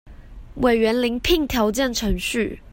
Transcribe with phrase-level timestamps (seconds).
[0.55, 2.59] 委員遴聘條件程序